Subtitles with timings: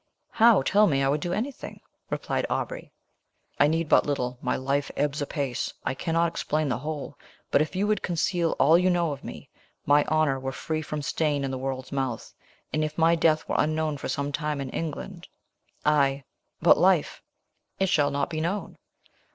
[0.31, 0.63] "How?
[0.63, 1.05] tell me how?
[1.05, 2.91] I would do any thing," replied Aubrey.
[3.59, 7.19] "I need but little my life ebbs apace I cannot explain the whole
[7.51, 9.51] but if you would conceal all you know of me,
[9.85, 12.33] my honour were free from stain in the world's mouth
[12.73, 15.27] and if my death were unknown for some time in England
[15.85, 16.23] I I
[16.63, 17.21] but life."
[17.77, 18.79] "It shall not be known."